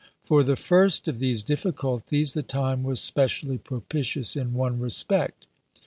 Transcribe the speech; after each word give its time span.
For 0.23 0.43
the 0.43 0.55
first 0.55 1.07
of 1.07 1.19
these 1.19 1.43
difficulties 1.43 2.33
the 2.33 2.41
time 2.41 2.81
was 2.81 2.99
specially 2.99 3.59
propitious 3.59 4.35
in 4.35 4.55
one 4.55 4.79
respect. 4.79 5.45